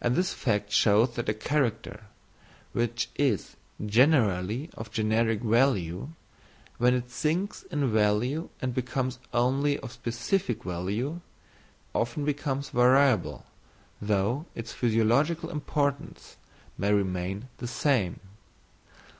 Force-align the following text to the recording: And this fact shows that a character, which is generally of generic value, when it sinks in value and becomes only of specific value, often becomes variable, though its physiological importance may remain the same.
And 0.00 0.14
this 0.14 0.32
fact 0.32 0.70
shows 0.70 1.16
that 1.16 1.28
a 1.28 1.34
character, 1.34 2.04
which 2.72 3.08
is 3.16 3.56
generally 3.84 4.70
of 4.74 4.92
generic 4.92 5.40
value, 5.42 6.10
when 6.78 6.94
it 6.94 7.10
sinks 7.10 7.64
in 7.64 7.90
value 7.92 8.48
and 8.62 8.72
becomes 8.72 9.18
only 9.34 9.76
of 9.80 9.90
specific 9.90 10.62
value, 10.62 11.20
often 11.96 12.24
becomes 12.24 12.70
variable, 12.70 13.44
though 14.00 14.46
its 14.54 14.72
physiological 14.72 15.50
importance 15.50 16.36
may 16.78 16.92
remain 16.92 17.48
the 17.58 17.66
same. 17.66 18.20